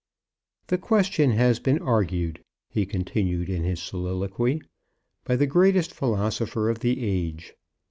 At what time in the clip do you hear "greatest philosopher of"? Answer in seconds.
5.45-6.79